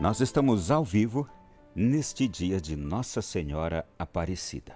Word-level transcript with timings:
Nós 0.00 0.20
estamos 0.20 0.70
ao 0.70 0.82
vivo 0.82 1.28
neste 1.74 2.26
dia 2.26 2.58
de 2.58 2.74
Nossa 2.74 3.20
Senhora 3.20 3.86
Aparecida. 3.98 4.74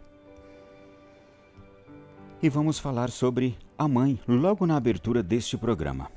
E 2.43 2.49
vamos 2.51 2.79
falar 2.79 3.09
sobre 3.09 3.57
a 3.79 3.89
mãe 3.89 4.21
logo 4.29 4.67
na 4.67 4.77
abertura 4.77 5.23
deste 5.23 5.57
programa. 5.57 6.13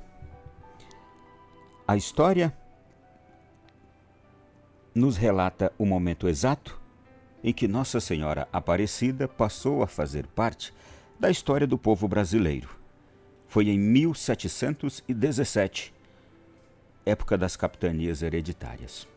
A 1.87 1.95
história 1.95 2.53
nos 4.93 5.15
relata 5.15 5.71
o 5.77 5.85
momento 5.85 6.27
exato 6.27 6.77
em 7.41 7.53
que 7.53 7.65
Nossa 7.65 8.01
Senhora 8.01 8.45
Aparecida 8.51 9.25
passou 9.25 9.81
a 9.81 9.87
fazer 9.87 10.27
parte 10.27 10.73
da 11.17 11.31
história 11.31 11.65
do 11.65 11.77
povo 11.77 12.09
brasileiro. 12.09 12.77
Foi 13.47 13.69
em 13.69 13.79
1717 13.79 15.95
época 17.07 17.37
das 17.37 17.55
capitanias 17.55 18.21
hereditárias. 18.21 19.07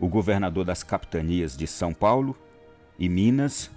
O 0.00 0.08
governador 0.08 0.64
das 0.64 0.82
capitanias 0.82 1.56
de 1.56 1.66
São 1.66 1.94
Paulo 1.94 2.36
e 2.98 3.08
Minas 3.08 3.70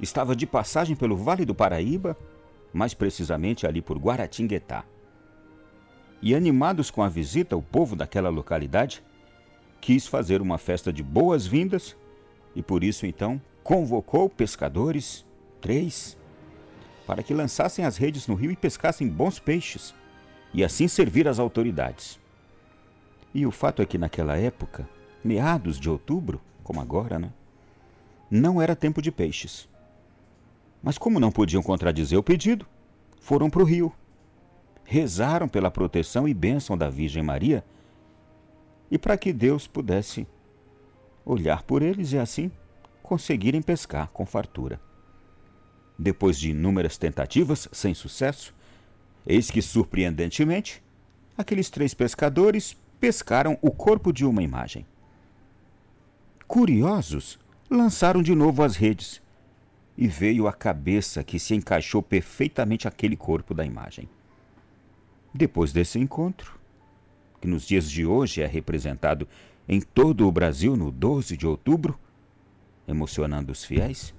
estava 0.00 0.36
de 0.36 0.46
passagem 0.46 0.94
pelo 0.94 1.16
Vale 1.16 1.44
do 1.44 1.54
Paraíba, 1.54 2.16
mais 2.72 2.94
precisamente 2.94 3.66
ali 3.66 3.82
por 3.82 3.98
Guaratinguetá. 3.98 4.84
E 6.22 6.34
animados 6.34 6.90
com 6.90 7.02
a 7.02 7.08
visita, 7.08 7.56
o 7.56 7.62
povo 7.62 7.96
daquela 7.96 8.28
localidade 8.28 9.02
quis 9.80 10.06
fazer 10.06 10.40
uma 10.40 10.58
festa 10.58 10.92
de 10.92 11.02
boas-vindas 11.02 11.96
e 12.54 12.62
por 12.62 12.82
isso 12.84 13.04
então 13.04 13.40
convocou 13.62 14.28
pescadores, 14.28 15.24
três, 15.60 16.16
para 17.06 17.22
que 17.22 17.34
lançassem 17.34 17.84
as 17.84 17.96
redes 17.96 18.26
no 18.26 18.34
rio 18.34 18.50
e 18.50 18.56
pescassem 18.56 19.08
bons 19.08 19.38
peixes, 19.38 19.94
e 20.52 20.64
assim 20.64 20.88
servir 20.88 21.28
às 21.28 21.38
autoridades. 21.38 22.18
E 23.34 23.46
o 23.46 23.50
fato 23.50 23.82
é 23.82 23.86
que 23.86 23.98
naquela 23.98 24.36
época, 24.36 24.88
meados 25.22 25.78
de 25.78 25.88
outubro, 25.88 26.40
como 26.62 26.80
agora, 26.80 27.18
né? 27.18 27.32
Não 28.30 28.60
era 28.60 28.76
tempo 28.76 29.00
de 29.00 29.10
peixes. 29.10 29.68
Mas 30.82 30.98
como 30.98 31.20
não 31.20 31.30
podiam 31.30 31.62
contradizer 31.62 32.18
o 32.18 32.22
pedido, 32.22 32.66
foram 33.20 33.50
para 33.50 33.62
o 33.62 33.64
rio. 33.64 33.92
Rezaram 34.84 35.48
pela 35.48 35.70
proteção 35.70 36.26
e 36.26 36.32
bênção 36.32 36.76
da 36.76 36.88
Virgem 36.88 37.22
Maria 37.22 37.64
e 38.90 38.96
para 38.96 39.18
que 39.18 39.32
Deus 39.32 39.66
pudesse 39.66 40.26
olhar 41.24 41.62
por 41.62 41.82
eles 41.82 42.12
e 42.12 42.18
assim 42.18 42.50
conseguirem 43.02 43.60
pescar 43.60 44.08
com 44.08 44.24
fartura. 44.24 44.80
Depois 45.98 46.38
de 46.38 46.50
inúmeras 46.50 46.96
tentativas 46.96 47.68
sem 47.72 47.92
sucesso, 47.92 48.54
eis 49.26 49.50
que 49.50 49.60
surpreendentemente, 49.60 50.82
aqueles 51.36 51.68
três 51.70 51.92
pescadores 51.92 52.76
pescaram 53.00 53.58
o 53.62 53.70
corpo 53.70 54.12
de 54.12 54.24
uma 54.24 54.42
imagem. 54.42 54.86
Curiosos, 56.46 57.38
lançaram 57.70 58.22
de 58.22 58.34
novo 58.34 58.62
as 58.62 58.76
redes 58.76 59.20
e 59.96 60.06
veio 60.06 60.46
a 60.46 60.52
cabeça 60.52 61.22
que 61.22 61.38
se 61.38 61.54
encaixou 61.54 62.02
perfeitamente 62.02 62.86
aquele 62.86 63.16
corpo 63.16 63.52
da 63.52 63.64
imagem. 63.64 64.08
Depois 65.34 65.72
desse 65.72 65.98
encontro, 65.98 66.58
que 67.40 67.48
nos 67.48 67.66
dias 67.66 67.90
de 67.90 68.06
hoje 68.06 68.40
é 68.40 68.46
representado 68.46 69.28
em 69.68 69.80
todo 69.80 70.26
o 70.26 70.32
Brasil 70.32 70.76
no 70.76 70.90
12 70.90 71.36
de 71.36 71.46
outubro, 71.46 71.98
emocionando 72.86 73.52
os 73.52 73.64
fiéis, 73.64 74.14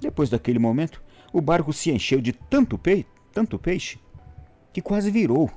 depois 0.00 0.28
daquele 0.28 0.58
momento, 0.58 1.02
o 1.32 1.40
barco 1.40 1.72
se 1.72 1.90
encheu 1.90 2.20
de 2.20 2.32
tanto, 2.32 2.76
pe 2.76 3.06
tanto 3.32 3.58
peixe 3.58 3.98
que 4.72 4.82
quase 4.82 5.10
virou. 5.10 5.50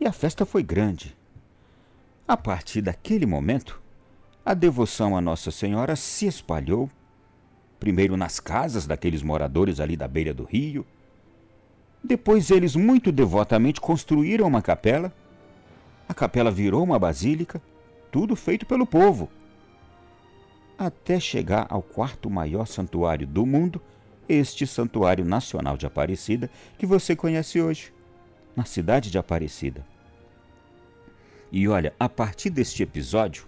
E 0.00 0.06
a 0.06 0.12
festa 0.12 0.44
foi 0.44 0.62
grande. 0.62 1.16
A 2.28 2.36
partir 2.36 2.82
daquele 2.82 3.24
momento, 3.24 3.80
a 4.44 4.52
devoção 4.52 5.16
a 5.16 5.20
Nossa 5.20 5.52
Senhora 5.52 5.94
se 5.94 6.26
espalhou, 6.26 6.90
primeiro 7.78 8.16
nas 8.16 8.40
casas 8.40 8.84
daqueles 8.84 9.22
moradores 9.22 9.78
ali 9.78 9.96
da 9.96 10.08
beira 10.08 10.34
do 10.34 10.42
rio. 10.42 10.84
Depois 12.02 12.50
eles 12.50 12.74
muito 12.74 13.12
devotamente 13.12 13.80
construíram 13.80 14.48
uma 14.48 14.60
capela. 14.60 15.14
A 16.08 16.14
capela 16.14 16.50
virou 16.50 16.82
uma 16.82 16.98
basílica, 16.98 17.62
tudo 18.10 18.34
feito 18.34 18.66
pelo 18.66 18.86
povo. 18.86 19.30
Até 20.76 21.20
chegar 21.20 21.66
ao 21.70 21.80
quarto 21.80 22.28
maior 22.28 22.66
santuário 22.66 23.26
do 23.26 23.46
mundo, 23.46 23.80
este 24.28 24.66
Santuário 24.66 25.24
Nacional 25.24 25.76
de 25.76 25.86
Aparecida, 25.86 26.50
que 26.76 26.86
você 26.86 27.14
conhece 27.14 27.60
hoje, 27.60 27.92
na 28.56 28.64
cidade 28.64 29.12
de 29.12 29.18
Aparecida. 29.18 29.86
E 31.50 31.68
olha, 31.68 31.94
a 31.98 32.08
partir 32.08 32.50
deste 32.50 32.82
episódio, 32.82 33.46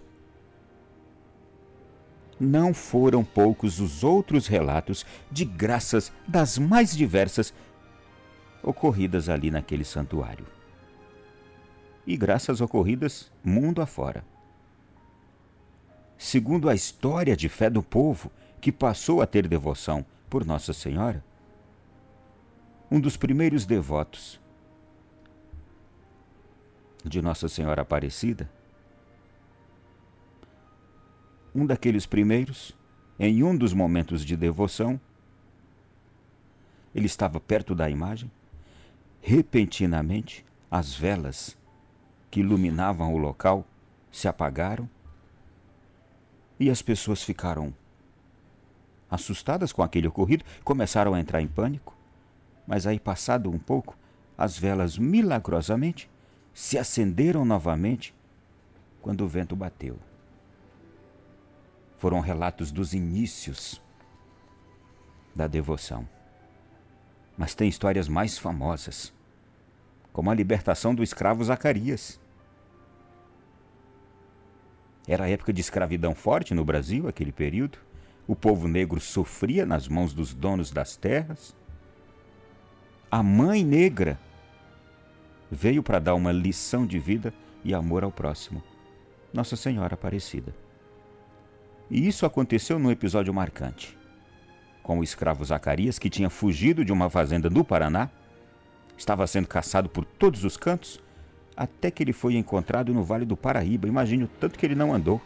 não 2.39 2.73
foram 2.73 3.23
poucos 3.23 3.79
os 3.79 4.03
outros 4.03 4.47
relatos 4.47 5.05
de 5.29 5.43
graças 5.43 6.11
das 6.27 6.57
mais 6.57 6.95
diversas 6.95 7.53
ocorridas 8.63 9.27
ali 9.27 9.51
naquele 9.51 9.83
santuário. 9.83 10.47
E 12.07 12.15
graças 12.15 12.61
ocorridas 12.61 13.31
mundo 13.43 13.81
afora. 13.81 14.23
Segundo 16.17 16.69
a 16.69 16.75
história 16.75 17.35
de 17.35 17.47
fé 17.47 17.69
do 17.69 17.83
povo 17.83 18.31
que 18.61 18.71
passou 18.71 19.21
a 19.21 19.27
ter 19.27 19.47
devoção 19.47 20.05
por 20.29 20.45
Nossa 20.45 20.73
Senhora, 20.73 21.23
um 22.89 22.99
dos 22.99 23.15
primeiros 23.15 23.65
devotos 23.65 24.39
de 27.09 27.21
Nossa 27.21 27.49
Senhora 27.49 27.81
Aparecida, 27.81 28.49
um 31.53 31.65
daqueles 31.65 32.05
primeiros, 32.05 32.77
em 33.19 33.43
um 33.43 33.57
dos 33.57 33.73
momentos 33.73 34.23
de 34.23 34.37
devoção, 34.37 35.01
ele 36.93 37.07
estava 37.07 37.39
perto 37.39 37.73
da 37.73 37.89
imagem. 37.89 38.31
Repentinamente, 39.21 40.45
as 40.69 40.93
velas 40.93 41.57
que 42.29 42.39
iluminavam 42.39 43.13
o 43.13 43.17
local 43.17 43.65
se 44.11 44.27
apagaram 44.27 44.87
e 46.59 46.69
as 46.69 46.81
pessoas 46.81 47.23
ficaram 47.23 47.73
assustadas 49.09 49.73
com 49.73 49.81
aquele 49.81 50.07
ocorrido, 50.07 50.45
começaram 50.63 51.13
a 51.15 51.19
entrar 51.19 51.41
em 51.41 51.47
pânico. 51.47 51.97
Mas 52.67 52.85
aí, 52.85 52.99
passado 52.99 53.49
um 53.49 53.57
pouco, 53.57 53.97
as 54.37 54.57
velas 54.57 54.97
milagrosamente 54.97 56.09
se 56.59 56.77
acenderam 56.77 57.45
novamente 57.45 58.13
quando 59.01 59.21
o 59.21 59.27
vento 59.29 59.55
bateu. 59.55 59.97
Foram 61.97 62.19
relatos 62.19 62.69
dos 62.69 62.93
inícios 62.93 63.81
da 65.33 65.47
devoção. 65.47 66.05
Mas 67.37 67.55
tem 67.55 67.69
histórias 67.69 68.09
mais 68.09 68.37
famosas, 68.37 69.13
como 70.11 70.29
a 70.29 70.35
libertação 70.35 70.93
do 70.93 71.01
escravo 71.01 71.45
Zacarias. 71.45 72.19
Era 75.07 75.29
época 75.29 75.53
de 75.53 75.61
escravidão 75.61 76.13
forte 76.13 76.53
no 76.53 76.65
Brasil, 76.65 77.07
aquele 77.07 77.31
período. 77.31 77.79
O 78.27 78.35
povo 78.35 78.67
negro 78.67 78.99
sofria 78.99 79.65
nas 79.65 79.87
mãos 79.87 80.13
dos 80.13 80.33
donos 80.33 80.71
das 80.71 80.97
terras. 80.97 81.55
A 83.09 83.23
mãe 83.23 83.63
negra 83.63 84.19
veio 85.49 85.81
para 85.81 85.99
dar 85.99 86.15
uma 86.15 86.31
lição 86.31 86.85
de 86.85 86.99
vida 86.99 87.33
e 87.63 87.73
amor 87.73 88.03
ao 88.03 88.11
próximo. 88.11 88.63
Nossa 89.33 89.55
Senhora 89.55 89.93
Aparecida. 89.93 90.53
E 91.89 92.07
isso 92.07 92.25
aconteceu 92.25 92.77
num 92.77 92.91
episódio 92.91 93.33
marcante. 93.33 93.97
Com 94.83 94.99
o 94.99 95.03
escravo 95.03 95.43
Zacarias, 95.43 95.99
que 95.99 96.09
tinha 96.09 96.29
fugido 96.29 96.85
de 96.85 96.91
uma 96.91 97.09
fazenda 97.09 97.49
no 97.49 97.63
Paraná, 97.63 98.09
estava 98.97 99.25
sendo 99.27 99.47
caçado 99.47 99.89
por 99.89 100.05
todos 100.05 100.43
os 100.43 100.57
cantos, 100.57 101.01
até 101.55 101.91
que 101.91 102.03
ele 102.03 102.13
foi 102.13 102.35
encontrado 102.35 102.93
no 102.93 103.03
Vale 103.03 103.25
do 103.25 103.35
Paraíba. 103.35 103.87
Imagine 103.87 104.23
o 104.23 104.27
tanto 104.27 104.57
que 104.57 104.65
ele 104.65 104.75
não 104.75 104.93
andou. 104.93 105.21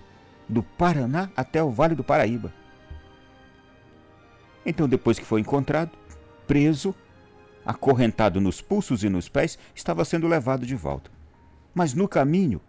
Do 0.47 0.63
Paraná 0.63 1.29
até 1.35 1.63
o 1.63 1.69
Vale 1.69 1.95
do 1.95 2.03
Paraíba. 2.03 2.53
Então, 4.65 4.87
depois 4.87 5.19
que 5.19 5.25
foi 5.25 5.41
encontrado, 5.41 5.91
preso, 6.47 6.95
acorrentado 7.65 8.41
nos 8.41 8.61
pulsos 8.61 9.03
e 9.03 9.09
nos 9.09 9.29
pés, 9.29 9.57
estava 9.73 10.05
sendo 10.05 10.27
levado 10.27 10.65
de 10.65 10.75
volta. 10.75 11.11
Mas 11.73 11.93
no 11.93 12.07
caminho, 12.07 12.61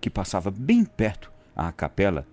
que 0.00 0.10
passava 0.10 0.50
bem 0.50 0.84
perto 0.84 1.32
à 1.54 1.70
capela 1.72 2.26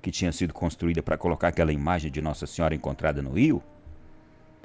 que 0.00 0.10
tinha 0.10 0.30
sido 0.32 0.54
construída 0.54 1.02
para 1.02 1.18
colocar 1.18 1.48
aquela 1.48 1.72
imagem 1.72 2.10
de 2.10 2.22
Nossa 2.22 2.46
Senhora 2.46 2.74
encontrada 2.74 3.20
no 3.20 3.32
rio, 3.32 3.62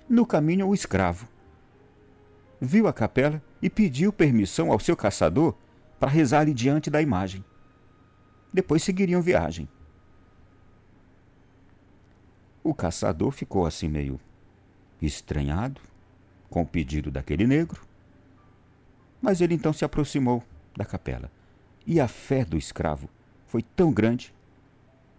no 0.08 0.25
caminho 0.25 0.68
o 0.68 0.74
escravo 0.74 1.28
viu 2.62 2.88
a 2.88 2.94
capela 2.94 3.42
e 3.60 3.69
pediu 3.69 4.14
permissão 4.14 4.72
ao 4.72 4.80
seu 4.80 4.96
caçador 4.96 5.56
para 6.00 6.12
rezar 6.12 6.42
ali 6.42 6.54
diante 6.54 6.92
da 6.92 7.02
imagem. 7.02 7.44
Depois 8.54 8.84
seguiriam 8.84 9.22
viagem. 9.22 9.68
O 12.64 12.75
caçador 12.75 13.31
ficou 13.31 13.66
assim 13.66 13.88
meio 13.88 14.19
estranhado, 15.02 15.81
com 16.51 16.62
o 16.62 16.68
pedido 16.68 17.09
daquele 17.09 17.48
negro. 17.48 17.81
Mas 19.19 19.42
ele 19.42 19.56
então 19.56 19.74
se 19.74 19.86
aproximou 19.86 20.44
da 20.77 20.86
capela. 20.86 21.31
E 21.88 22.00
a 22.00 22.07
fé 22.07 22.45
do 22.45 22.57
escravo 22.57 23.09
foi 23.48 23.63
tão 23.63 23.92
grande 23.92 24.36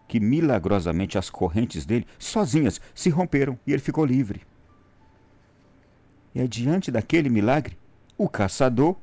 que 0.06 0.20
milagrosamente 0.20 1.16
as 1.16 1.30
correntes 1.30 1.86
dele, 1.86 2.06
sozinhas, 2.18 2.80
se 2.94 3.08
romperam 3.08 3.58
e 3.66 3.72
ele 3.72 3.80
ficou 3.80 4.04
livre. 4.04 4.42
E 6.34 6.40
adiante 6.40 6.90
daquele 6.90 7.30
milagre, 7.30 7.78
o 8.16 8.28
caçador 8.28 8.96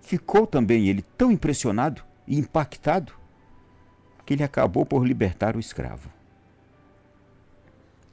ficou 0.00 0.46
também 0.46 0.88
ele 0.88 1.02
tão 1.16 1.30
impressionado 1.30 2.02
e 2.26 2.38
impactado 2.38 3.12
que 4.24 4.32
ele 4.32 4.42
acabou 4.42 4.86
por 4.86 5.06
libertar 5.06 5.54
o 5.54 5.60
escravo. 5.60 6.10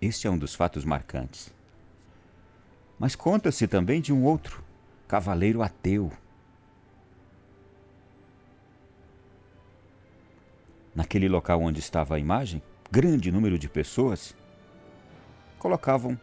Este 0.02 0.28
é 0.28 0.30
um 0.30 0.38
dos 0.38 0.54
fatos 0.54 0.84
marcantes. 0.84 1.54
Mas 3.02 3.16
conta-se 3.16 3.68
também 3.68 4.00
de 4.00 4.14
um 4.14 4.24
outro, 4.24 4.64
cavaleiro 5.08 5.64
ateu, 5.64 6.12
naquele 10.94 11.28
local 11.28 11.64
onde 11.64 11.80
estava 11.80 12.16
a 12.16 12.20
imagem, 12.20 12.62
grande 12.92 13.32
número 13.32 13.58
de 13.58 13.68
pessoas 13.68 14.36
colocavam 15.58 16.16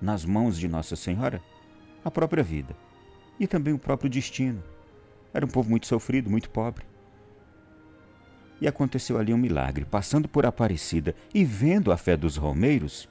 nas 0.00 0.24
mãos 0.24 0.56
de 0.56 0.68
Nossa 0.68 0.94
Senhora 0.94 1.42
a 2.04 2.12
própria 2.12 2.44
vida 2.44 2.76
e 3.40 3.48
também 3.48 3.74
o 3.74 3.78
próprio 3.78 4.08
destino. 4.08 4.62
Era 5.34 5.44
um 5.44 5.50
povo 5.50 5.68
muito 5.68 5.88
sofrido, 5.88 6.30
muito 6.30 6.48
pobre. 6.48 6.84
E 8.60 8.68
aconteceu 8.68 9.18
ali 9.18 9.34
um 9.34 9.36
milagre. 9.36 9.84
Passando 9.84 10.28
por 10.28 10.46
Aparecida 10.46 11.12
e 11.34 11.44
vendo 11.44 11.90
a 11.90 11.96
fé 11.96 12.16
dos 12.16 12.36
romeiros, 12.36 13.08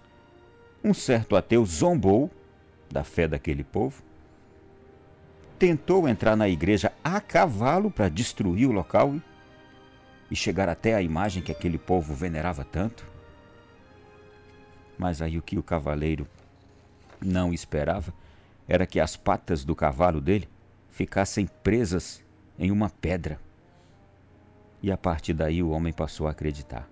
um 0.82 0.94
certo 0.94 1.36
ateu 1.36 1.66
zombou 1.66 2.32
da 2.92 3.04
fé 3.04 3.28
daquele 3.28 3.64
povo, 3.64 4.02
tentou 5.58 6.08
entrar 6.08 6.36
na 6.36 6.48
igreja 6.48 6.92
a 7.04 7.20
cavalo 7.20 7.92
para 7.92 8.10
destruir 8.10 8.68
o 8.68 8.72
local 8.72 9.16
e 10.32 10.36
chegar 10.36 10.70
até 10.70 10.96
a 10.96 11.02
imagem 11.02 11.44
que 11.44 11.52
aquele 11.52 11.78
povo 11.78 12.14
venerava 12.14 12.64
tanto. 12.64 13.06
Mas 14.98 15.22
aí 15.22 15.38
o 15.38 15.42
que 15.42 15.58
o 15.58 15.64
cavaleiro 15.64 16.28
não 17.22 17.54
esperava 17.54 18.14
era 18.68 18.86
que 18.86 19.00
as 19.00 19.16
patas 19.16 19.66
do 19.66 19.76
cavalo 19.76 20.22
dele 20.22 20.48
ficassem 20.90 21.48
presas 21.64 22.24
em 22.58 22.72
uma 22.72 22.90
pedra. 22.90 23.40
E 24.82 24.92
a 24.92 24.98
partir 24.98 25.34
daí 25.34 25.62
o 25.62 25.70
homem 25.70 25.92
passou 25.92 26.28
a 26.28 26.32
acreditar. 26.32 26.88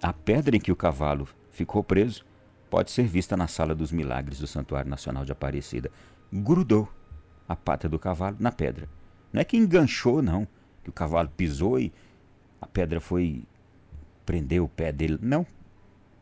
A 0.00 0.12
pedra 0.12 0.56
em 0.56 0.60
que 0.60 0.72
o 0.72 0.76
cavalo 0.76 1.28
ficou 1.50 1.82
preso 1.82 2.24
pode 2.70 2.90
ser 2.90 3.06
vista 3.06 3.36
na 3.36 3.46
sala 3.46 3.74
dos 3.74 3.90
milagres 3.92 4.38
do 4.38 4.46
Santuário 4.46 4.90
Nacional 4.90 5.24
de 5.24 5.32
Aparecida. 5.32 5.90
Grudou 6.32 6.88
a 7.48 7.56
pata 7.56 7.88
do 7.88 7.98
cavalo 7.98 8.36
na 8.38 8.52
pedra. 8.52 8.88
Não 9.32 9.40
é 9.40 9.44
que 9.44 9.56
enganchou, 9.56 10.22
não 10.22 10.46
que 10.82 10.90
o 10.90 10.92
cavalo 10.92 11.28
pisou 11.36 11.78
e 11.78 11.92
a 12.60 12.66
pedra 12.66 13.00
foi 13.00 13.44
prender 14.24 14.62
o 14.62 14.68
pé 14.68 14.92
dele. 14.92 15.18
Não. 15.20 15.46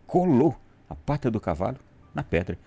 Colou 0.07 0.57
a 0.89 0.95
pata 0.95 1.31
do 1.31 1.41
cavalo 1.41 1.79
na 2.15 2.23
pedra. 2.23 2.59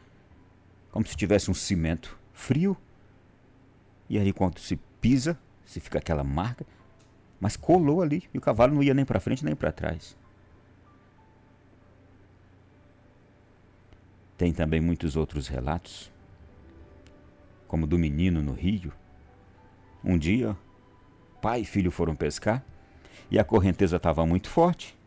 Como 0.92 1.06
se 1.06 1.16
tivesse 1.16 1.50
um 1.50 1.54
cimento 1.54 2.18
frio. 2.34 2.76
E 4.10 4.18
aí 4.18 4.34
quando 4.34 4.60
se 4.60 4.78
pisa, 5.00 5.38
se 5.66 5.80
fica 5.80 6.00
aquela 6.00 6.24
marca, 6.24 6.66
mas 7.40 7.56
colou 7.56 8.02
ali 8.02 8.24
e 8.34 8.38
o 8.38 8.42
cavalo 8.42 8.74
não 8.74 8.84
ia 8.84 8.94
nem 8.94 9.06
para 9.06 9.20
frente 9.20 9.46
nem 9.46 9.56
para 9.56 9.72
trás. 9.72 10.18
Tem 14.40 14.54
também 14.54 14.80
muitos 14.80 15.18
outros 15.18 15.50
relatos, 15.50 16.10
como 17.68 17.86
do 17.86 18.00
menino 18.00 18.42
no 18.42 18.54
rio. 18.54 18.94
Um 20.02 20.18
dia 20.18 20.56
pai 21.42 21.60
e 21.60 21.66
filho 21.66 21.92
foram 21.92 22.16
pescar 22.16 22.64
e 23.30 23.38
a 23.38 23.44
correnteza 23.44 23.98
estava 23.98 24.26
muito 24.26 24.50
forte. 24.50 24.98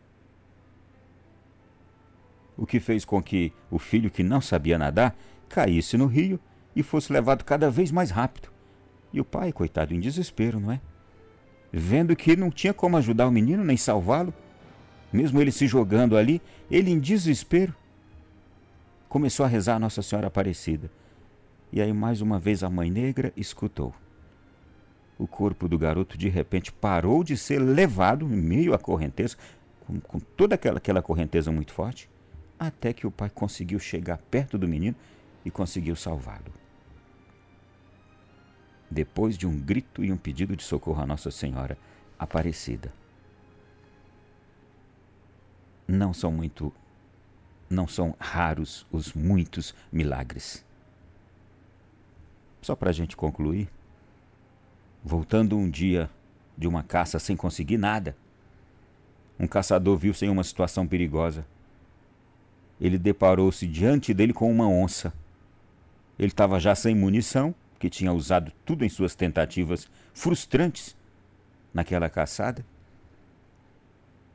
O 2.59 2.67
que 2.67 2.79
fez 2.79 3.07
com 3.07 3.23
que 3.23 3.55
o 3.71 3.79
filho 3.79 4.11
que 4.11 4.23
não 4.23 4.43
sabia 4.43 4.77
nadar 4.77 5.17
caísse 5.49 5.97
no 5.97 6.09
rio 6.09 6.39
e 6.77 6.83
fosse 6.83 7.11
levado 7.11 7.43
cada 7.43 7.71
vez 7.71 7.91
mais 7.91 8.11
rápido. 8.11 8.51
E 9.15 9.19
o 9.19 9.25
pai, 9.25 9.51
coitado, 9.51 9.95
em 9.95 10.01
desespero, 10.01 10.61
não 10.61 10.73
é? 10.73 10.81
Vendo 11.73 12.15
que 12.15 12.37
não 12.37 12.51
tinha 12.51 12.75
como 12.75 12.99
ajudar 12.99 13.29
o 13.29 13.33
menino 13.33 13.65
nem 13.65 13.79
salvá-lo, 13.79 14.35
mesmo 15.11 15.41
ele 15.41 15.51
se 15.51 15.67
jogando 15.67 16.19
ali, 16.19 16.43
ele 16.71 16.91
em 16.91 17.01
desespero 17.01 17.75
começou 19.13 19.45
a 19.45 19.49
rezar 19.49 19.77
a 19.77 19.79
Nossa 19.79 20.01
Senhora 20.01 20.29
Aparecida. 20.29 20.91
E 21.71 21.83
aí 21.83 21.93
mais 21.93 22.23
uma 22.23 22.39
vez 22.39 22.65
a 22.65 22.71
mãe 22.71 22.91
negra 22.91 23.31
escutou 23.37 23.95
o 25.19 25.27
corpo 25.27 25.69
do 25.69 25.79
garoto 25.79 26.17
de 26.17 26.31
repente 26.31 26.73
parou 26.73 27.23
de 27.23 27.37
ser 27.37 27.59
levado 27.59 28.25
em 28.25 28.41
meio 28.41 28.73
à 28.73 28.79
correnteza, 28.79 29.37
com, 29.81 30.01
com 30.01 30.19
toda 30.19 30.55
aquela, 30.55 30.79
aquela 30.79 31.03
correnteza 31.03 31.53
muito 31.53 31.75
forte, 31.75 32.09
até 32.59 32.95
que 32.95 33.07
o 33.07 33.11
pai 33.11 33.29
conseguiu 33.29 33.79
chegar 33.79 34.17
perto 34.17 34.57
do 34.57 34.67
menino 34.67 34.97
e 35.45 35.51
conseguiu 35.51 35.95
salvá-lo. 35.95 36.51
Depois 38.91 39.37
de 39.37 39.47
um 39.47 39.61
grito 39.61 40.03
e 40.03 40.11
um 40.11 40.17
pedido 40.17 40.57
de 40.57 40.63
socorro 40.63 41.03
a 41.03 41.07
Nossa 41.07 41.31
Senhora 41.31 41.77
Aparecida. 42.19 42.91
Não 45.87 46.15
são 46.15 46.33
muito 46.33 46.73
não 47.73 47.89
são 47.89 48.15
raros 48.19 48.87
os 48.93 49.13
muitos 49.13 49.75
milagres. 49.91 50.65
Só 52.61 52.77
para 52.77 52.91
a 52.91 52.93
gente 52.93 53.17
concluir, 53.17 53.69
Voltando 55.05 55.59
um 55.59 55.69
dia 55.69 56.09
de 56.57 56.69
uma 56.69 56.85
caça 56.85 57.19
sem 57.19 57.37
conseguir 57.37 57.77
nada, 57.77 58.17
um 59.39 59.49
caçador 59.49 59.97
viu-se 59.97 60.25
em 60.25 60.29
uma 60.29 60.45
situação 60.45 60.87
perigosa. 60.87 61.45
Ele 62.81 62.97
deparou-se 62.97 63.67
diante 63.67 64.15
dele 64.15 64.33
com 64.33 64.51
uma 64.51 64.69
onça. 64.69 65.13
Ele 66.17 66.29
estava 66.29 66.61
já 66.61 66.75
sem 66.77 66.95
munição, 66.95 67.53
que 67.81 67.91
tinha 67.91 68.13
usado 68.13 68.53
tudo 68.65 68.85
em 68.85 68.89
suas 68.89 69.17
tentativas 69.17 69.91
frustrantes 70.15 70.97
naquela 71.75 72.09
caçada. 72.09 72.65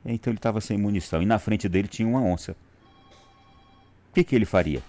Então 0.06 0.32
ele 0.32 0.38
estava 0.38 0.60
sem 0.60 0.78
munição 0.78 1.22
e 1.22 1.26
na 1.26 1.40
frente 1.40 1.70
dele 1.70 1.88
tinha 1.88 2.08
uma 2.08 2.22
onça. 2.22 2.58
Que, 4.18 4.24
que 4.24 4.36
ele 4.36 4.46
faria? 4.46 4.82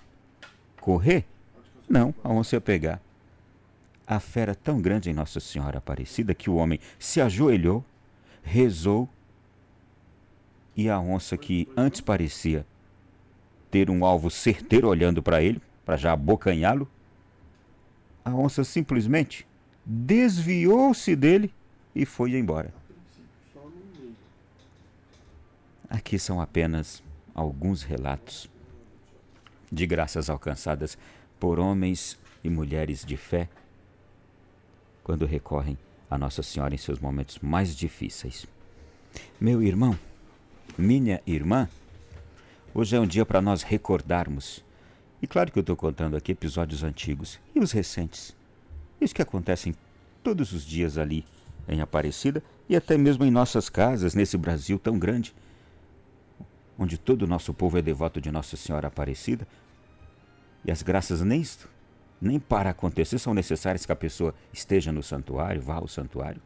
Correr? 0.80 1.22
Não, 1.86 2.14
a 2.24 2.30
onça 2.30 2.56
ia 2.56 2.62
pegar 2.62 2.98
a 4.06 4.18
fera 4.18 4.54
tão 4.54 4.80
grande 4.80 5.10
em 5.10 5.12
Nossa 5.12 5.38
Senhora 5.38 5.76
Aparecida 5.76 6.34
que 6.34 6.48
o 6.48 6.54
homem 6.54 6.80
se 6.98 7.20
ajoelhou, 7.20 7.84
rezou 8.42 9.06
e 10.74 10.88
a 10.88 10.98
onça 10.98 11.36
que 11.36 11.68
antes 11.76 12.00
parecia 12.00 12.64
ter 13.70 13.90
um 13.90 14.02
alvo 14.02 14.30
certeiro 14.30 14.88
olhando 14.88 15.22
para 15.22 15.42
ele, 15.42 15.60
para 15.84 15.98
já 15.98 16.14
abocanhá-lo, 16.14 16.88
a 18.24 18.30
onça 18.30 18.64
simplesmente 18.64 19.46
desviou-se 19.84 21.14
dele 21.14 21.52
e 21.94 22.06
foi 22.06 22.34
embora. 22.34 22.72
Aqui 25.86 26.18
são 26.18 26.40
apenas 26.40 27.02
alguns 27.34 27.82
relatos 27.82 28.48
de 29.70 29.86
graças 29.86 30.30
alcançadas 30.30 30.98
por 31.38 31.58
homens 31.58 32.18
e 32.42 32.48
mulheres 32.48 33.04
de 33.04 33.16
fé 33.16 33.48
quando 35.02 35.26
recorrem 35.26 35.78
a 36.10 36.18
Nossa 36.18 36.42
Senhora 36.42 36.74
em 36.74 36.78
seus 36.78 36.98
momentos 36.98 37.38
mais 37.38 37.74
difíceis. 37.74 38.46
Meu 39.40 39.62
irmão, 39.62 39.98
minha 40.76 41.20
irmã, 41.26 41.68
hoje 42.74 42.96
é 42.96 43.00
um 43.00 43.06
dia 43.06 43.24
para 43.24 43.40
nós 43.40 43.62
recordarmos. 43.62 44.64
E 45.20 45.26
claro 45.26 45.50
que 45.50 45.58
eu 45.58 45.62
estou 45.62 45.76
contando 45.76 46.16
aqui 46.16 46.32
episódios 46.32 46.82
antigos 46.82 47.40
e 47.54 47.58
os 47.58 47.72
recentes. 47.72 48.36
Isso 49.00 49.14
que 49.14 49.22
acontecem 49.22 49.74
todos 50.22 50.52
os 50.52 50.64
dias 50.64 50.98
ali 50.98 51.24
em 51.66 51.80
Aparecida 51.80 52.42
e 52.68 52.76
até 52.76 52.96
mesmo 52.96 53.24
em 53.24 53.30
nossas 53.30 53.68
casas, 53.68 54.14
nesse 54.14 54.36
Brasil 54.36 54.78
tão 54.78 54.98
grande, 54.98 55.34
onde 56.78 56.96
todo 56.96 57.22
o 57.22 57.26
nosso 57.26 57.52
povo 57.52 57.76
é 57.76 57.82
devoto 57.82 58.20
de 58.20 58.30
Nossa 58.30 58.56
Senhora 58.56 58.86
Aparecida. 58.86 59.46
E 60.64 60.70
as 60.70 60.82
graças 60.82 61.20
nem 61.20 61.42
nem 62.20 62.38
para 62.38 62.70
acontecer 62.70 63.18
são 63.18 63.32
necessárias 63.32 63.86
que 63.86 63.92
a 63.92 63.96
pessoa 63.96 64.34
esteja 64.52 64.90
no 64.90 65.02
santuário, 65.02 65.60
vá 65.62 65.74
ao 65.74 65.88
santuário. 65.88 66.42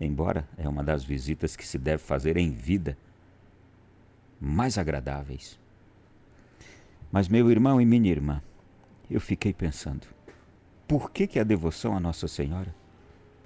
Embora 0.00 0.48
é 0.56 0.68
uma 0.68 0.82
das 0.82 1.04
visitas 1.04 1.56
que 1.56 1.66
se 1.66 1.78
deve 1.78 2.02
fazer 2.02 2.36
em 2.36 2.50
vida 2.50 2.96
mais 4.40 4.78
agradáveis. 4.78 5.58
Mas 7.10 7.28
meu 7.28 7.50
irmão 7.50 7.80
e 7.80 7.86
minha 7.86 8.10
irmã, 8.10 8.42
eu 9.10 9.20
fiquei 9.20 9.52
pensando, 9.52 10.06
por 10.86 11.10
que 11.10 11.26
que 11.26 11.38
a 11.38 11.44
devoção 11.44 11.96
a 11.96 12.00
Nossa 12.00 12.28
Senhora 12.28 12.74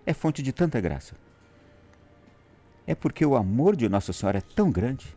é 0.05 0.13
fonte 0.13 0.43
de 0.43 0.53
tanta 0.53 0.81
graça? 0.81 1.17
É 2.87 2.95
porque 2.95 3.25
o 3.25 3.37
amor 3.37 3.77
de 3.77 3.89
Nossa 3.89 4.13
Senhora 4.13 4.39
é 4.39 4.55
tão 4.55 4.71
grande, 4.71 5.17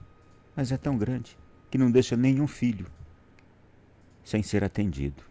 mas 0.55 0.71
é 0.71 0.77
tão 0.77 0.97
grande, 0.97 1.37
que 1.69 1.77
não 1.77 1.91
deixa 1.91 2.15
nenhum 2.15 2.47
filho 2.47 2.87
sem 4.23 4.41
ser 4.41 4.63
atendido. 4.63 5.23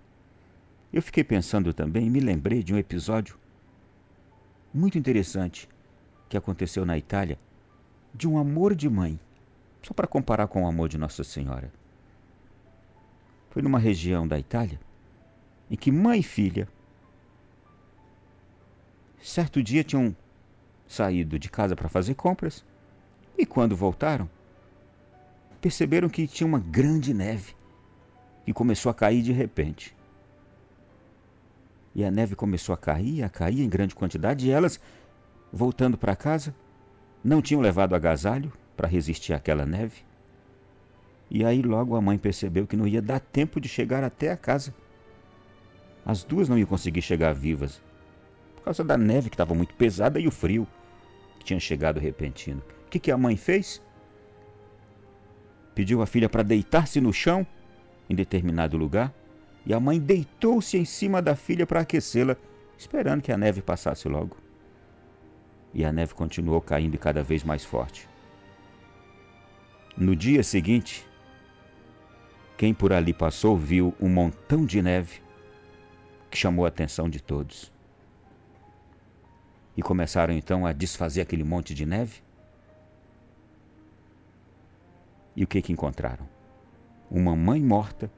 Eu 0.92 1.02
fiquei 1.02 1.24
pensando 1.24 1.72
também 1.72 2.06
e 2.06 2.10
me 2.10 2.20
lembrei 2.20 2.62
de 2.62 2.72
um 2.72 2.78
episódio 2.78 3.36
muito 4.72 4.98
interessante 4.98 5.68
que 6.28 6.36
aconteceu 6.36 6.84
na 6.84 6.96
Itália 6.98 7.38
de 8.12 8.28
um 8.28 8.38
amor 8.38 8.74
de 8.74 8.88
mãe, 8.88 9.18
só 9.82 9.92
para 9.92 10.06
comparar 10.06 10.46
com 10.46 10.62
o 10.62 10.66
amor 10.68 10.88
de 10.88 10.98
Nossa 10.98 11.24
Senhora. 11.24 11.72
Foi 13.50 13.62
numa 13.62 13.78
região 13.78 14.26
da 14.26 14.38
Itália 14.38 14.78
em 15.70 15.76
que 15.76 15.90
mãe 15.90 16.20
e 16.20 16.22
filha, 16.22 16.68
certo 19.20 19.62
dia 19.62 19.82
tinham 19.82 20.14
saído 20.86 21.38
de 21.38 21.48
casa 21.48 21.74
para 21.74 21.88
fazer 21.88 22.14
compras 22.14 22.64
e 23.36 23.44
quando 23.46 23.74
voltaram, 23.74 24.28
perceberam 25.64 26.10
que 26.10 26.26
tinha 26.26 26.46
uma 26.46 26.58
grande 26.58 27.14
neve 27.14 27.54
que 28.44 28.52
começou 28.52 28.90
a 28.90 28.94
cair 28.94 29.22
de 29.22 29.32
repente. 29.32 29.96
E 31.94 32.04
a 32.04 32.10
neve 32.10 32.36
começou 32.36 32.74
a 32.74 32.76
cair, 32.76 33.22
a 33.22 33.30
cair 33.30 33.62
em 33.62 33.68
grande 33.70 33.94
quantidade, 33.94 34.46
e 34.46 34.50
elas, 34.50 34.78
voltando 35.50 35.96
para 35.96 36.14
casa, 36.14 36.54
não 37.24 37.40
tinham 37.40 37.62
levado 37.62 37.94
agasalho 37.94 38.52
para 38.76 38.86
resistir 38.86 39.32
àquela 39.32 39.64
neve. 39.64 40.02
E 41.30 41.42
aí 41.42 41.62
logo 41.62 41.96
a 41.96 42.00
mãe 42.02 42.18
percebeu 42.18 42.66
que 42.66 42.76
não 42.76 42.86
ia 42.86 43.00
dar 43.00 43.18
tempo 43.18 43.58
de 43.58 43.66
chegar 43.66 44.04
até 44.04 44.30
a 44.32 44.36
casa. 44.36 44.74
As 46.04 46.22
duas 46.24 46.46
não 46.46 46.58
iam 46.58 46.66
conseguir 46.66 47.00
chegar 47.00 47.32
vivas, 47.32 47.80
por 48.54 48.64
causa 48.64 48.84
da 48.84 48.98
neve 48.98 49.30
que 49.30 49.34
estava 49.34 49.54
muito 49.54 49.74
pesada 49.76 50.20
e 50.20 50.28
o 50.28 50.30
frio 50.30 50.68
que 51.38 51.46
tinha 51.46 51.58
chegado 51.58 51.98
repentino. 51.98 52.62
O 52.86 52.90
que, 52.90 52.98
que 52.98 53.10
a 53.10 53.16
mãe 53.16 53.34
fez? 53.34 53.80
Pediu 55.74 56.02
à 56.02 56.06
filha 56.06 56.28
para 56.28 56.42
deitar-se 56.42 57.00
no 57.00 57.12
chão, 57.12 57.46
em 58.08 58.14
determinado 58.14 58.76
lugar, 58.76 59.12
e 59.66 59.72
a 59.72 59.80
mãe 59.80 59.98
deitou-se 59.98 60.76
em 60.76 60.84
cima 60.84 61.20
da 61.20 61.34
filha 61.34 61.66
para 61.66 61.80
aquecê-la, 61.80 62.36
esperando 62.76 63.22
que 63.22 63.32
a 63.32 63.36
neve 63.36 63.62
passasse 63.62 64.08
logo. 64.08 64.36
E 65.72 65.84
a 65.84 65.92
neve 65.92 66.14
continuou 66.14 66.60
caindo 66.60 66.98
cada 66.98 67.22
vez 67.22 67.42
mais 67.42 67.64
forte. 67.64 68.08
No 69.96 70.14
dia 70.14 70.42
seguinte, 70.42 71.06
quem 72.56 72.72
por 72.72 72.92
ali 72.92 73.12
passou 73.12 73.56
viu 73.56 73.94
um 74.00 74.08
montão 74.08 74.64
de 74.64 74.80
neve 74.80 75.22
que 76.30 76.38
chamou 76.38 76.64
a 76.64 76.68
atenção 76.68 77.08
de 77.08 77.22
todos. 77.22 77.72
E 79.76 79.82
começaram 79.82 80.34
então 80.34 80.66
a 80.66 80.72
desfazer 80.72 81.20
aquele 81.20 81.44
monte 81.44 81.74
de 81.74 81.86
neve. 81.86 82.22
E 85.36 85.44
o 85.44 85.46
que 85.46 85.60
que 85.60 85.72
encontraram? 85.72 86.28
Uma 87.10 87.34
mãe 87.34 87.62
morta 87.62 88.10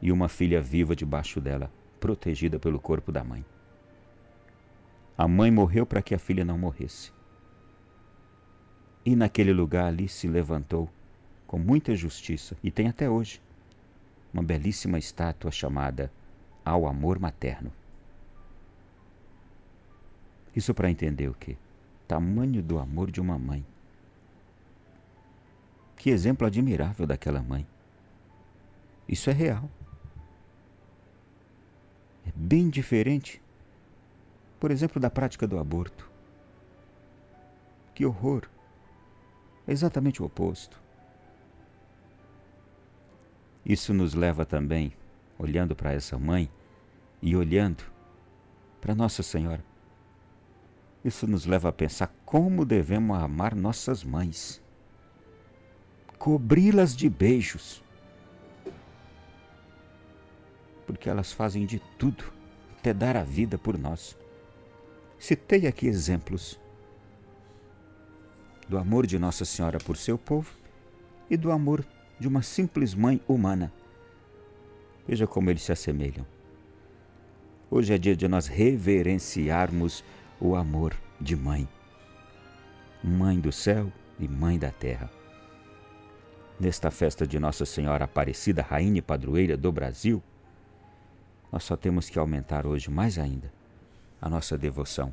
e 0.00 0.10
uma 0.10 0.28
filha 0.28 0.60
viva 0.60 0.96
debaixo 0.96 1.40
dela, 1.40 1.70
protegida 1.98 2.58
pelo 2.58 2.80
corpo 2.80 3.12
da 3.12 3.22
mãe. 3.22 3.44
A 5.16 5.28
mãe 5.28 5.50
morreu 5.50 5.84
para 5.84 6.00
que 6.00 6.14
a 6.14 6.18
filha 6.18 6.44
não 6.44 6.56
morresse. 6.56 7.12
E 9.04 9.14
naquele 9.14 9.52
lugar 9.52 9.84
ali 9.84 10.08
se 10.08 10.26
levantou, 10.26 10.88
com 11.46 11.58
muita 11.58 11.94
justiça, 11.94 12.56
e 12.62 12.70
tem 12.70 12.88
até 12.88 13.08
hoje, 13.08 13.40
uma 14.32 14.42
belíssima 14.42 14.98
estátua 14.98 15.50
chamada 15.50 16.10
ao 16.64 16.86
amor 16.86 17.18
materno. 17.18 17.72
Isso 20.54 20.72
para 20.72 20.90
entender 20.90 21.28
o 21.28 21.34
quê? 21.34 21.56
Tamanho 22.08 22.62
do 22.62 22.78
amor 22.78 23.10
de 23.10 23.20
uma 23.20 23.38
mãe. 23.38 23.64
Que 26.00 26.08
exemplo 26.08 26.46
admirável 26.46 27.06
daquela 27.06 27.42
mãe. 27.42 27.66
Isso 29.06 29.28
é 29.28 29.34
real. 29.34 29.68
É 32.26 32.32
bem 32.34 32.70
diferente, 32.70 33.38
por 34.58 34.70
exemplo, 34.70 34.98
da 34.98 35.10
prática 35.10 35.46
do 35.46 35.58
aborto. 35.58 36.10
Que 37.94 38.06
horror! 38.06 38.48
É 39.68 39.72
exatamente 39.72 40.22
o 40.22 40.24
oposto. 40.24 40.80
Isso 43.62 43.92
nos 43.92 44.14
leva 44.14 44.46
também 44.46 44.94
olhando 45.38 45.76
para 45.76 45.92
essa 45.92 46.18
mãe 46.18 46.50
e 47.20 47.36
olhando 47.36 47.84
para 48.80 48.94
Nossa 48.94 49.22
Senhora. 49.22 49.62
Isso 51.04 51.26
nos 51.26 51.44
leva 51.44 51.68
a 51.68 51.72
pensar 51.72 52.10
como 52.24 52.64
devemos 52.64 53.18
amar 53.18 53.54
nossas 53.54 54.02
mães, 54.02 54.62
cobri-las 56.20 56.94
de 56.94 57.10
beijos, 57.10 57.82
porque 60.86 61.10
elas 61.10 61.32
fazem 61.32 61.66
de 61.66 61.80
tudo 61.98 62.32
até 62.78 62.94
dar 62.94 63.16
a 63.16 63.24
vida 63.24 63.58
por 63.58 63.76
nós. 63.76 64.16
Citei 65.18 65.66
aqui 65.66 65.88
exemplos 65.88 66.60
do 68.68 68.78
amor 68.78 69.04
de 69.04 69.18
Nossa 69.18 69.44
Senhora 69.44 69.78
por 69.78 69.96
seu 69.96 70.16
povo 70.16 70.54
e 71.28 71.36
do 71.36 71.50
amor 71.50 71.84
de 72.20 72.28
uma 72.28 72.42
simples 72.42 72.94
mãe 72.94 73.20
humana 73.26 73.72
Veja 75.10 75.26
como 75.26 75.50
eles 75.50 75.62
se 75.62 75.72
assemelham. 75.72 76.24
Hoje 77.68 77.92
é 77.92 77.98
dia 77.98 78.14
de 78.14 78.28
nós 78.28 78.46
reverenciarmos 78.46 80.04
o 80.40 80.54
amor 80.54 80.94
de 81.20 81.34
mãe. 81.34 81.68
Mãe 83.02 83.40
do 83.40 83.50
céu 83.50 83.92
e 84.20 84.28
mãe 84.28 84.56
da 84.56 84.70
terra. 84.70 85.19
Nesta 86.60 86.90
festa 86.90 87.26
de 87.26 87.38
Nossa 87.38 87.64
Senhora 87.64 88.04
Aparecida, 88.04 88.60
Rainha 88.60 88.98
e 88.98 89.02
Padroeira 89.02 89.56
do 89.56 89.72
Brasil, 89.72 90.22
nós 91.50 91.64
só 91.64 91.74
temos 91.74 92.10
que 92.10 92.18
aumentar 92.18 92.66
hoje 92.66 92.90
mais 92.90 93.18
ainda 93.18 93.50
a 94.20 94.28
nossa 94.28 94.58
devoção 94.58 95.10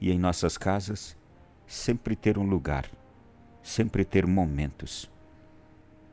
e 0.00 0.10
em 0.10 0.18
nossas 0.18 0.56
casas 0.56 1.14
sempre 1.66 2.16
ter 2.16 2.38
um 2.38 2.46
lugar, 2.48 2.86
sempre 3.62 4.02
ter 4.02 4.26
momentos 4.26 5.10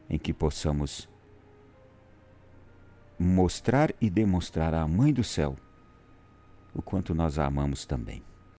em 0.09 0.19
que 0.19 0.33
possamos 0.33 1.07
mostrar 3.17 3.93
e 4.01 4.09
demonstrar 4.09 4.73
à 4.73 4.85
Mãe 4.85 5.13
do 5.13 5.23
Céu 5.23 5.55
o 6.73 6.81
quanto 6.81 7.15
nós 7.15 7.39
a 7.39 7.45
amamos 7.45 7.85
também. 7.85 8.21